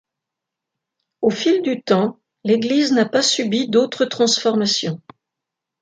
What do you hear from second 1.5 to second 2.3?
du temps,